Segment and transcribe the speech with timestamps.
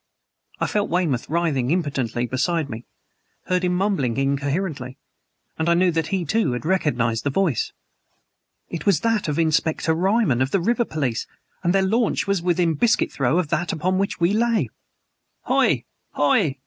[0.59, 2.85] I felt Weymouth writhing impotently beside me;
[3.45, 4.97] heard him mumbling incoherently;
[5.59, 7.71] and I knew that he, too, had recognized the voice.
[8.67, 11.27] It was that of Inspector Ryman of the river police
[11.61, 14.69] and their launch was within biscuit throw of that upon which we lay!
[15.43, 15.83] "'Hoy!
[16.13, 16.57] 'Hoy!"